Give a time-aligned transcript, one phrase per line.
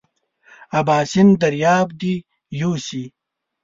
[0.79, 2.13] اباسین دریاب دې
[2.59, 3.03] یوسي.